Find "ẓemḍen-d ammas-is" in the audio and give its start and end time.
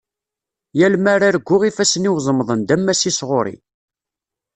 2.25-3.19